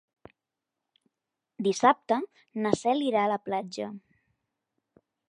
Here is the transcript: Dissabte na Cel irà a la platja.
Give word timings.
Dissabte 1.67 2.17
na 2.63 2.71
Cel 2.81 3.05
irà 3.11 3.21
a 3.27 3.31
la 3.33 3.39
platja. 3.51 3.91